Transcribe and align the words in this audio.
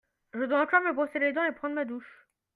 Je 0.33 0.43
dois 0.45 0.63
encore 0.63 0.81
me 0.81 0.93
brosser 0.93 1.19
les 1.19 1.31
dents 1.31 1.45
et 1.45 1.51
prendre 1.51 1.75
ma 1.75 1.85
douche. 1.85 2.25